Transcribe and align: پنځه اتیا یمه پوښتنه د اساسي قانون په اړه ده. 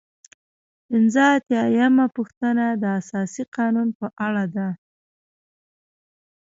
پنځه 0.87 1.23
اتیا 1.35 1.63
یمه 1.77 2.05
پوښتنه 2.15 2.65
د 2.81 2.83
اساسي 2.99 3.43
قانون 3.55 3.87
په 3.99 4.07
اړه 4.25 4.45
ده. 4.55 4.67